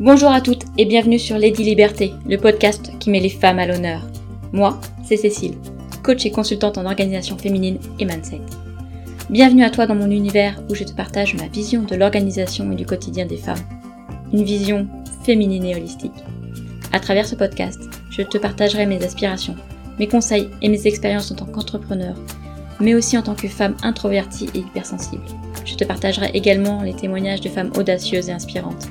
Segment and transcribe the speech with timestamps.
[0.00, 3.66] Bonjour à toutes et bienvenue sur Lady Liberté, le podcast qui met les femmes à
[3.66, 4.00] l'honneur.
[4.50, 5.58] Moi, c'est Cécile,
[6.02, 8.40] coach et consultante en organisation féminine et mindset.
[9.28, 12.76] Bienvenue à toi dans mon univers où je te partage ma vision de l'organisation et
[12.76, 13.60] du quotidien des femmes.
[14.32, 14.88] Une vision
[15.22, 16.24] féminine et holistique.
[16.94, 19.56] À travers ce podcast, je te partagerai mes aspirations,
[19.98, 22.16] mes conseils et mes expériences en tant qu'entrepreneur,
[22.80, 25.26] mais aussi en tant que femme introvertie et hypersensible.
[25.66, 28.88] Je te partagerai également les témoignages de femmes audacieuses et inspirantes.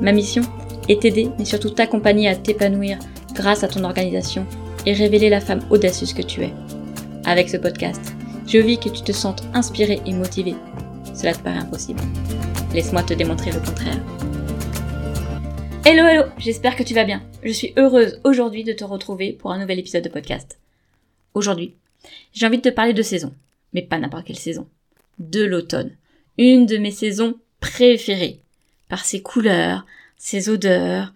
[0.00, 0.42] Ma mission
[0.88, 2.98] est t'aider, mais surtout t'accompagner à t'épanouir
[3.34, 4.46] grâce à ton organisation
[4.86, 6.54] et révéler la femme audacieuse que tu es.
[7.26, 8.00] Avec ce podcast,
[8.46, 10.54] je vis que tu te sentes inspirée et motivée.
[11.14, 12.00] Cela te paraît impossible.
[12.72, 14.00] Laisse-moi te démontrer le contraire.
[15.84, 17.22] Hello hello, j'espère que tu vas bien.
[17.42, 20.58] Je suis heureuse aujourd'hui de te retrouver pour un nouvel épisode de podcast.
[21.34, 21.74] Aujourd'hui,
[22.32, 23.34] j'ai envie de te parler de saison,
[23.74, 24.66] mais pas n'importe quelle saison.
[25.18, 25.90] De l'automne.
[26.38, 28.40] Une de mes saisons préférées.
[28.88, 29.86] Par ses couleurs,
[30.20, 31.14] ses odeurs,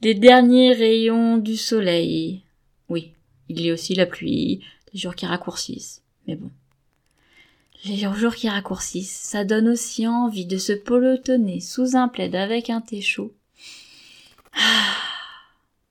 [0.00, 2.42] les derniers rayons du soleil.
[2.88, 3.12] Oui,
[3.50, 6.02] il y a aussi la pluie, les jours qui raccourcissent.
[6.26, 6.50] Mais bon.
[7.84, 12.70] Les jours qui raccourcissent, ça donne aussi envie de se pelotonner sous un plaid avec
[12.70, 13.34] un thé chaud
[14.54, 14.96] ah.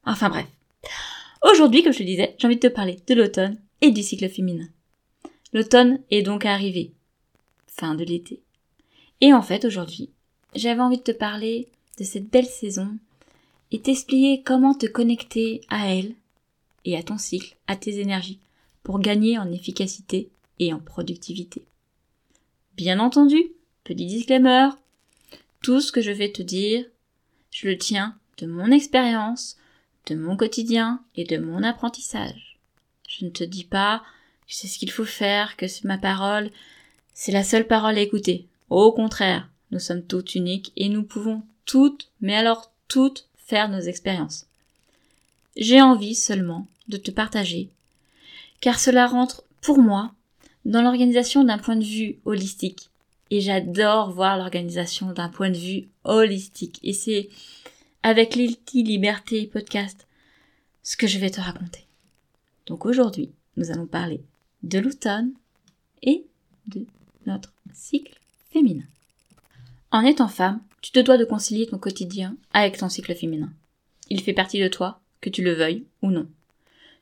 [0.03, 0.47] Enfin bref.
[1.43, 4.29] Aujourd'hui, comme je te disais, j'ai envie de te parler de l'automne et du cycle
[4.29, 4.67] féminin.
[5.53, 6.91] L'automne est donc arrivé.
[7.67, 8.41] Fin de l'été.
[9.21, 10.09] Et en fait, aujourd'hui,
[10.55, 12.97] j'avais envie de te parler de cette belle saison
[13.71, 16.13] et t'expliquer comment te connecter à elle
[16.85, 18.39] et à ton cycle, à tes énergies,
[18.83, 21.65] pour gagner en efficacité et en productivité.
[22.75, 23.41] Bien entendu,
[23.83, 24.69] petit disclaimer,
[25.61, 26.85] tout ce que je vais te dire,
[27.51, 29.57] je le tiens de mon expérience,
[30.05, 32.59] de mon quotidien et de mon apprentissage.
[33.07, 34.03] Je ne te dis pas
[34.47, 36.51] que c'est ce qu'il faut faire, que c'est ma parole,
[37.13, 38.47] c'est la seule parole à écouter.
[38.69, 43.81] Au contraire, nous sommes toutes uniques et nous pouvons toutes, mais alors toutes, faire nos
[43.81, 44.47] expériences.
[45.55, 47.69] J'ai envie seulement de te partager,
[48.59, 50.11] car cela rentre pour moi
[50.65, 52.89] dans l'organisation d'un point de vue holistique.
[53.29, 56.79] Et j'adore voir l'organisation d'un point de vue holistique.
[56.83, 57.29] Et c'est
[58.01, 60.07] avec Lilti Liberté Podcast
[60.81, 61.85] ce que je vais te raconter.
[62.65, 64.21] Donc aujourd'hui, nous allons parler
[64.63, 65.33] de l'automne
[66.01, 66.25] et
[66.67, 66.85] de
[67.25, 68.17] notre cycle
[68.51, 68.85] féminin.
[69.91, 73.51] En étant femme, tu te dois de concilier ton quotidien avec ton cycle féminin.
[74.09, 76.27] Il fait partie de toi, que tu le veuilles ou non.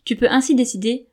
[0.05, 1.07] Tu peux ainsi décider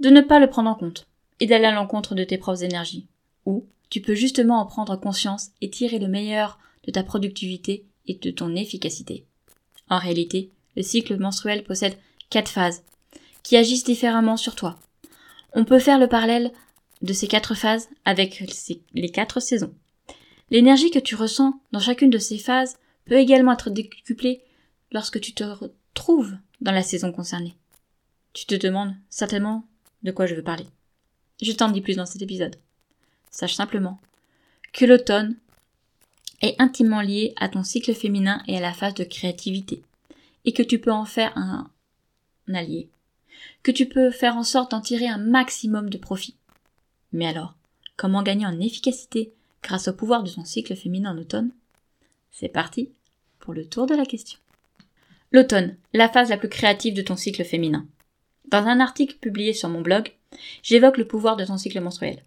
[0.00, 1.06] de ne pas le prendre en compte
[1.40, 3.06] et d'aller à l'encontre de tes propres énergies.
[3.44, 8.14] Ou tu peux justement en prendre conscience et tirer le meilleur de ta productivité et
[8.14, 9.24] de ton efficacité.
[9.88, 11.96] En réalité, le cycle menstruel possède
[12.30, 12.82] quatre phases,
[13.42, 14.78] qui agissent différemment sur toi.
[15.54, 16.52] On peut faire le parallèle
[17.02, 18.42] de ces quatre phases avec
[18.94, 19.74] les quatre saisons.
[20.50, 24.42] L'énergie que tu ressens dans chacune de ces phases peut également être décuplée
[24.92, 27.56] lorsque tu te retrouves dans la saison concernée.
[28.32, 29.66] Tu te demandes certainement
[30.02, 30.66] de quoi je veux parler.
[31.42, 32.56] Je t'en dis plus dans cet épisode.
[33.30, 33.98] Sache simplement
[34.72, 35.36] que l'automne
[36.42, 39.82] est intimement lié à ton cycle féminin et à la phase de créativité,
[40.44, 41.70] et que tu peux en faire un,
[42.52, 42.88] allié,
[43.62, 46.36] que tu peux faire en sorte d'en tirer un maximum de profit.
[47.12, 47.54] Mais alors,
[47.96, 49.32] comment gagner en efficacité
[49.66, 51.50] grâce au pouvoir de ton cycle féminin en automne
[52.32, 52.90] C'est parti
[53.38, 54.38] pour le tour de la question.
[55.32, 57.86] L'automne, la phase la plus créative de ton cycle féminin.
[58.48, 60.12] Dans un article publié sur mon blog,
[60.62, 62.22] j'évoque le pouvoir de ton cycle menstruel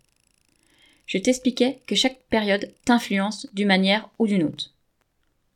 [1.09, 4.75] je t'expliquais que chaque période t'influence d'une manière ou d'une autre.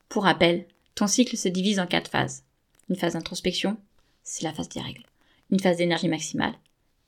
[0.10, 0.66] Pour rappel,
[0.96, 2.44] ton cycle se divise en quatre phases.
[2.90, 3.78] Une phase d'introspection,
[4.24, 5.04] c'est la phase des règles.
[5.52, 6.56] Une phase d'énergie maximale,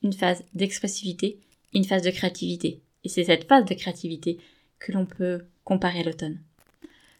[0.03, 1.39] une phase d'expressivité
[1.73, 2.79] une phase de créativité.
[3.03, 4.37] Et c'est cette phase de créativité
[4.79, 6.39] que l'on peut comparer à l'automne.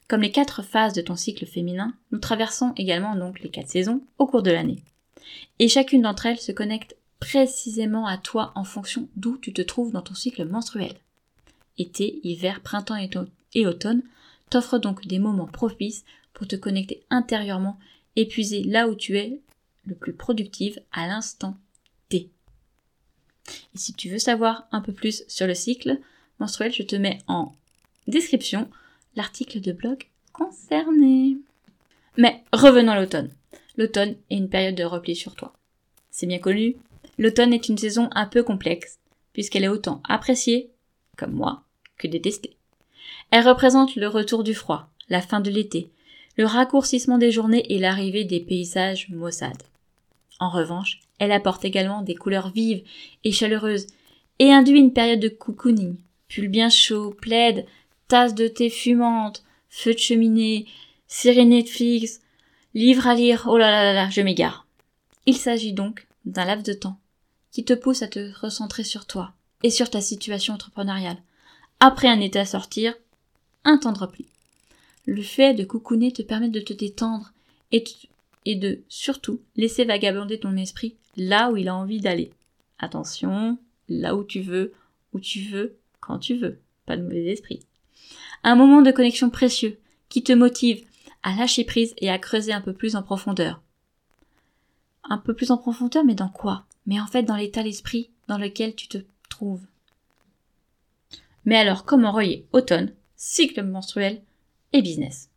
[0.08, 4.02] Comme les quatre phases de ton cycle féminin, nous traversons également donc les quatre saisons
[4.20, 4.84] au cours de l'année.
[5.60, 9.92] Et chacune d'entre elles se connecte précisément à toi en fonction d'où tu te trouves
[9.92, 10.94] dans ton cycle menstruel
[11.78, 12.98] été, hiver, printemps
[13.54, 14.04] et automne,
[14.50, 17.80] t'offrent donc des moments propices pour te connecter intérieurement
[18.16, 19.42] et puiser là où tu es
[19.86, 21.58] le plus productive à l'instant
[22.10, 22.30] T.
[23.74, 26.00] Et si tu veux savoir un peu plus sur le cycle
[26.40, 27.54] menstruel, je te mets en
[28.08, 28.70] description
[29.16, 31.38] l'article de blog concerné.
[32.18, 33.32] Mais revenons à l'automne.
[33.78, 35.54] L'automne est une période de repli sur toi.
[36.12, 36.76] C'est bien connu,
[37.18, 39.00] l'automne est une saison un peu complexe,
[39.34, 40.70] puisqu'elle est autant appréciée,
[41.18, 41.64] comme moi,
[41.98, 42.56] que détester.
[43.32, 45.92] Elle représente le retour du froid, la fin de l'été,
[46.38, 49.64] le raccourcissement des journées et l'arrivée des paysages maussades.
[50.40, 52.84] En revanche, elle apporte également des couleurs vives
[53.24, 53.88] et chaleureuses
[54.40, 55.96] et induit une période de cocooning.
[56.36, 57.66] Pull bien chaud, plaid,
[58.10, 60.66] tasse de thé fumante, feu de cheminée,
[61.08, 62.20] série Netflix,
[62.74, 64.68] livre à lire, oh là là là là, je m'égare.
[65.26, 67.00] Il s'agit donc d'un laps de temps
[67.52, 69.32] qui te pousse à te recentrer sur toi
[69.64, 71.20] et sur ta situation entrepreneuriale.
[71.80, 72.94] Après un été à sortir,
[73.64, 74.26] un temps de repli.
[75.06, 77.32] Le fait de coucouner te permet de te détendre
[77.72, 77.86] et,
[78.44, 82.34] et de surtout laisser vagabonder ton esprit là où il a envie d'aller.
[82.78, 84.74] Attention, là où tu veux,
[85.14, 86.60] où tu veux, quand tu veux.
[86.86, 87.62] Pas de mauvais esprit.
[88.44, 89.80] Un moment de connexion précieux
[90.10, 90.86] qui te motive
[91.24, 93.62] à lâcher prise et à creuser un peu plus en profondeur.
[95.04, 96.66] Un peu plus en profondeur, mais dans quoi?
[96.86, 99.00] Mais en fait dans l'état d'esprit dans lequel tu te
[99.30, 99.66] trouves.
[101.46, 104.22] Mais alors comment relier automne, cycle menstruel
[104.74, 105.30] et business?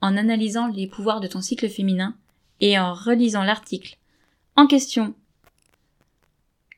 [0.00, 2.16] En analysant les pouvoirs de ton cycle féminin
[2.60, 3.98] et en relisant l'article
[4.56, 5.14] en question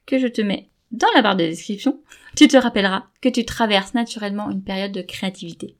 [0.06, 2.00] que je te mets dans la barre de description,
[2.36, 5.76] tu te rappelleras que tu traverses naturellement une période de créativité.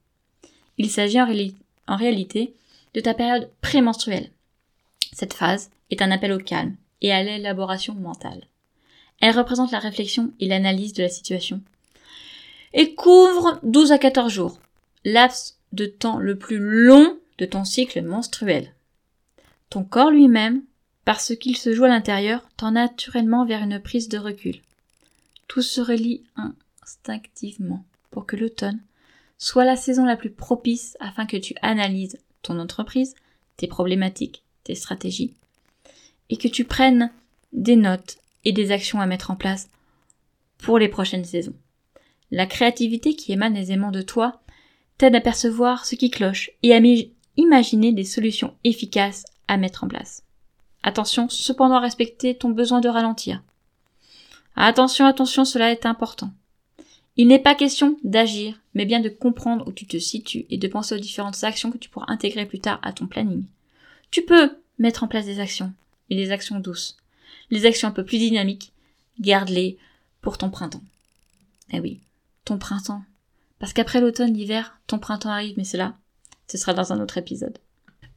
[0.76, 2.54] Il s'agit en, réalité
[2.94, 4.30] de ta période prémenstruelle.
[5.12, 8.48] Cette phase est un appel au calme et à l'élaboration mentale.
[9.20, 11.60] Elle représente la réflexion et l'analyse de la situation
[12.72, 14.58] et couvre 12 à 14 jours,
[15.04, 18.74] laps de temps le plus long de ton cycle menstruel.
[19.70, 20.62] Ton corps lui-même,
[21.04, 24.60] parce qu'il se joue à l'intérieur, tend naturellement vers une prise de recul.
[25.54, 26.24] Tout se relie
[26.82, 28.80] instinctivement pour que l'automne
[29.38, 33.14] soit la saison la plus propice afin que tu analyses ton entreprise,
[33.56, 35.36] tes problématiques, tes stratégies,
[36.28, 37.12] et que tu prennes
[37.52, 39.68] des notes et des actions à mettre en place
[40.58, 41.54] pour les prochaines saisons.
[42.32, 44.42] La créativité qui émane aisément de toi
[44.98, 46.80] t'aide à percevoir ce qui cloche et à
[47.36, 50.24] imaginer des solutions efficaces à mettre en place.
[50.82, 53.40] Attention cependant à respecter ton besoin de ralentir.
[54.56, 56.32] Attention, attention, cela est important.
[57.16, 60.68] Il n'est pas question d'agir, mais bien de comprendre où tu te situes et de
[60.68, 63.44] penser aux différentes actions que tu pourras intégrer plus tard à ton planning.
[64.10, 65.72] Tu peux mettre en place des actions,
[66.10, 66.96] et des actions douces.
[67.50, 68.72] Les actions un peu plus dynamiques,
[69.20, 69.78] garde-les
[70.20, 70.82] pour ton printemps.
[71.70, 72.00] Eh oui,
[72.44, 73.02] ton printemps.
[73.58, 75.96] Parce qu'après l'automne, l'hiver, ton printemps arrive, mais cela,
[76.48, 77.58] ce sera dans un autre épisode.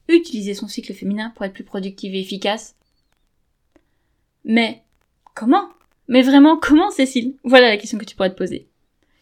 [0.07, 2.75] Utiliser son cycle féminin pour être plus productive et efficace.
[4.43, 4.83] Mais
[5.35, 5.69] comment?
[6.07, 7.35] Mais vraiment, comment, Cécile?
[7.43, 8.67] Voilà la question que tu pourrais te poser.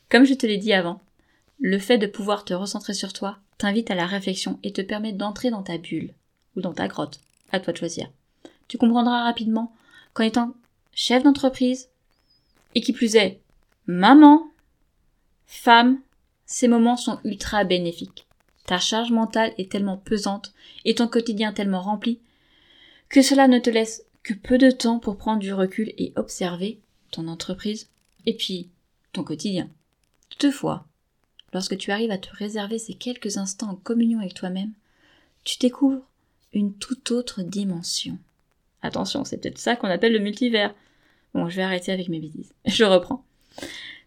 [0.09, 1.01] Comme je te l'ai dit avant,
[1.59, 5.13] le fait de pouvoir te recentrer sur toi t'invite à la réflexion et te permet
[5.13, 6.13] d'entrer dans ta bulle
[6.55, 7.19] ou dans ta grotte.
[7.51, 8.09] À toi de choisir.
[8.67, 9.73] Tu comprendras rapidement
[10.13, 10.55] qu'en étant
[10.93, 11.89] chef d'entreprise,
[12.73, 13.39] et qui plus est,
[13.87, 14.47] maman,
[15.45, 15.99] femme,
[16.45, 18.27] ces moments sont ultra bénéfiques.
[18.65, 20.53] Ta charge mentale est tellement pesante
[20.83, 22.19] et ton quotidien tellement rempli
[23.09, 26.79] que cela ne te laisse que peu de temps pour prendre du recul et observer
[27.11, 27.89] ton entreprise
[28.25, 28.69] et puis
[29.13, 29.69] ton quotidien.
[30.31, 30.87] Toutefois,
[31.53, 34.73] lorsque tu arrives à te réserver ces quelques instants en communion avec toi-même,
[35.43, 36.01] tu découvres
[36.53, 38.17] une toute autre dimension.
[38.81, 40.73] Attention, c'est peut-être ça qu'on appelle le multivers.
[41.35, 42.51] Bon, je vais arrêter avec mes bêtises.
[42.65, 43.23] Je reprends.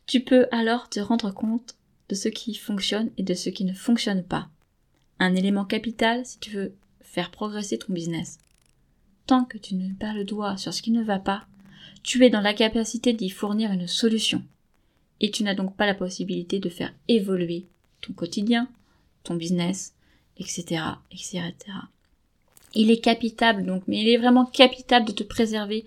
[0.07, 1.77] Tu peux alors te rendre compte
[2.09, 4.49] de ce qui fonctionne et de ce qui ne fonctionne pas.
[5.21, 8.39] Un élément capital si tu veux faire progresser ton business.
[9.29, 11.47] Tant que tu ne pas le doigt sur ce qui ne va pas,
[12.03, 14.43] tu es dans la capacité d'y fournir une solution.
[15.21, 17.67] Et tu n'as donc pas la possibilité de faire évoluer
[18.01, 18.71] ton quotidien,
[19.25, 19.93] ton business,
[20.39, 20.83] etc.,
[21.13, 21.43] etc.
[22.73, 25.85] Il est capitable donc, mais il est vraiment capitable de te préserver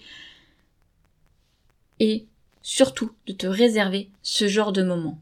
[1.99, 2.27] et
[2.61, 5.17] surtout de te réserver ce genre de moment.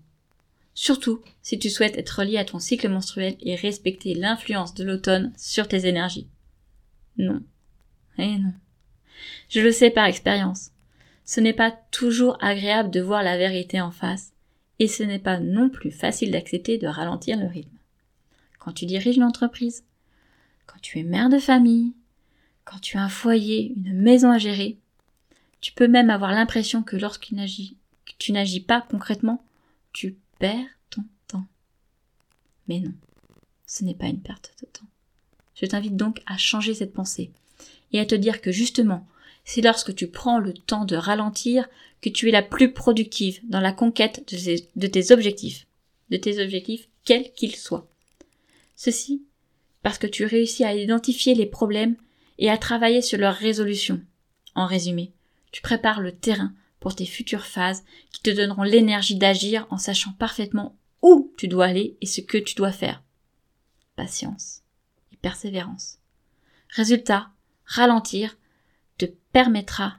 [0.73, 5.31] Surtout si tu souhaites être lié à ton cycle menstruel et respecter l'influence de l'automne
[5.37, 6.27] sur tes énergies.
[7.17, 7.41] Non.
[8.19, 8.53] Eh non.
[9.49, 10.71] Je le sais par expérience.
[11.25, 14.33] Ce n'est pas toujours agréable de voir la vérité en face,
[14.79, 17.77] et ce n'est pas non plus facile d'accepter de ralentir le rythme.
[18.59, 19.83] Quand tu diriges une entreprise,
[20.65, 21.93] quand tu es mère de famille,
[22.65, 24.77] quand tu as un foyer, une maison à gérer,
[25.61, 27.33] tu peux même avoir l'impression que lorsque
[28.17, 29.43] tu n'agis pas concrètement,
[29.93, 31.45] tu perds ton temps.
[32.67, 32.93] Mais non,
[33.65, 34.87] ce n'est pas une perte de temps.
[35.55, 37.31] Je t'invite donc à changer cette pensée
[37.91, 39.07] et à te dire que justement,
[39.45, 41.67] c'est lorsque tu prends le temps de ralentir
[42.01, 45.65] que tu es la plus productive dans la conquête de, de tes objectifs,
[46.09, 47.89] de tes objectifs quels qu'ils soient.
[48.75, 49.23] Ceci
[49.81, 51.95] parce que tu réussis à identifier les problèmes
[52.37, 54.01] et à travailler sur leur résolution.
[54.55, 55.13] En résumé,
[55.51, 60.13] tu prépares le terrain pour tes futures phases qui te donneront l'énergie d'agir en sachant
[60.13, 63.03] parfaitement où tu dois aller et ce que tu dois faire.
[63.95, 64.61] Patience
[65.11, 65.99] et persévérance.
[66.69, 67.31] Résultat,
[67.69, 68.37] ralentir
[68.97, 69.97] te permettra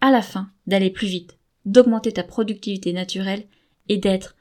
[0.00, 3.46] à la fin d'aller plus vite, d'augmenter ta productivité naturelle
[3.88, 4.36] et d'être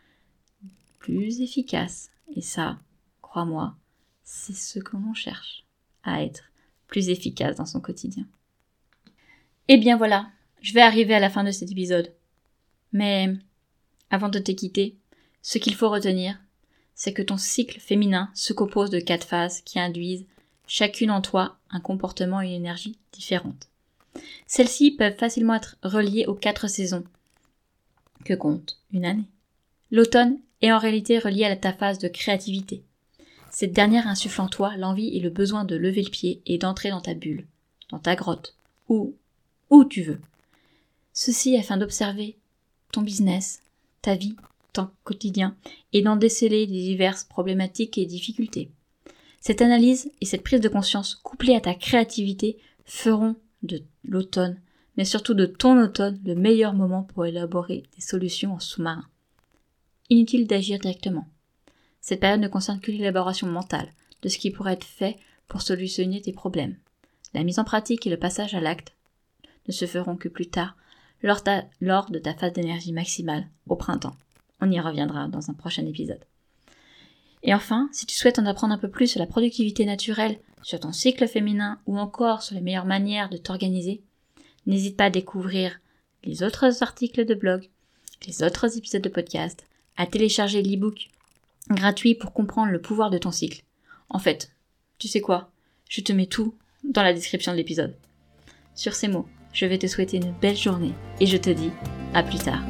[1.00, 2.10] plus efficace.
[2.36, 2.80] Et ça,
[3.22, 3.75] crois-moi,
[4.24, 5.65] c'est ce que l'on cherche,
[6.03, 6.44] à être
[6.88, 8.25] plus efficace dans son quotidien.
[9.68, 10.30] Et eh bien voilà,
[10.62, 12.12] je vais arriver à la fin de cet épisode.
[12.92, 13.34] Mais
[14.10, 14.98] avant de te quitter,
[15.42, 16.39] ce qu'il faut retenir,
[16.96, 20.25] c'est que ton cycle féminin se compose de quatre phases qui induisent
[20.67, 23.67] chacune en toi un comportement et une énergie différentes.
[24.48, 27.03] Celles-ci peuvent facilement être reliées aux quatre saisons
[28.25, 29.29] que compte une année.
[29.91, 32.84] L'automne est en réalité relié à ta phase de créativité.
[33.50, 36.89] Cette dernière insuffle en toi l'envie et le besoin de lever le pied et d'entrer
[36.89, 37.46] dans ta bulle,
[37.89, 38.55] dans ta grotte,
[38.89, 39.15] ou
[39.70, 40.20] où tu veux.
[41.13, 42.38] Ceci afin d'observer
[42.91, 43.62] ton business,
[44.01, 44.36] ta vie,
[44.72, 45.55] ton quotidien,
[45.91, 48.72] et d'en déceler des diverses problématiques et difficultés.
[49.45, 54.57] Cette analyse et cette prise de conscience couplée à ta créativité feront de l'automne,
[54.95, 59.03] mais surtout de ton automne, le meilleur moment pour élaborer des solutions en sous-marin.
[60.09, 61.27] Inutile d'agir directement.
[62.00, 65.17] Cette période ne concerne que l'élaboration mentale de ce qui pourrait être fait
[65.50, 66.77] pour solutionner tes problèmes.
[67.33, 68.93] La mise en pratique et le passage à l'acte
[69.67, 70.77] ne se feront que plus tard,
[71.21, 71.43] lors,
[71.81, 74.15] lors de ta phase d'énergie maximale, au printemps.
[74.62, 76.23] On y reviendra dans un prochain épisode.
[77.43, 80.79] Et enfin, si tu souhaites en apprendre un peu plus sur la productivité naturelle, sur
[80.79, 84.01] ton cycle féminin ou encore sur les meilleures manières de t'organiser,
[84.65, 85.79] n'hésite pas à découvrir
[86.23, 87.69] les autres articles de blog,
[88.25, 89.65] les autres épisodes de podcast,
[89.97, 91.09] à télécharger l'ebook
[91.69, 93.63] gratuit pour comprendre le pouvoir de ton cycle.
[94.09, 94.51] En fait,
[94.97, 95.51] tu sais quoi?
[95.89, 97.95] Je te mets tout dans la description de l'épisode.
[98.75, 101.71] Sur ces mots, je vais te souhaiter une belle journée et je te dis
[102.13, 102.63] à plus tard.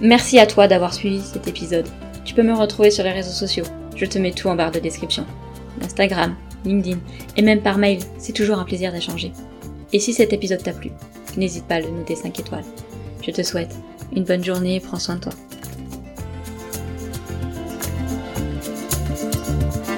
[0.00, 1.88] Merci à toi d'avoir suivi cet épisode.
[2.24, 3.64] Tu peux me retrouver sur les réseaux sociaux.
[3.96, 5.26] Je te mets tout en barre de description.
[5.82, 6.98] Instagram, LinkedIn
[7.36, 9.32] et même par mail, c'est toujours un plaisir d'échanger.
[9.92, 10.90] Et si cet épisode t'a plu,
[11.36, 12.64] n'hésite pas à le noter 5 étoiles.
[13.22, 13.74] Je te souhaite
[14.14, 15.32] une bonne journée et prends soin de toi.